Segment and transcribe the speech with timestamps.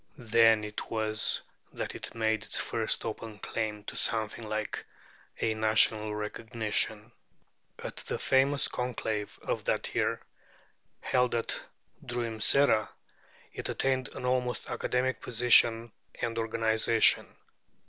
[0.17, 1.41] Then it was
[1.73, 4.83] that it made its first open claim to something like
[5.39, 7.11] a national recognition.
[7.77, 10.19] At the famous conclave of that year,
[11.01, 11.61] held at
[12.03, 12.89] Druimceta,
[13.53, 17.35] it attained an almost academic position and organization.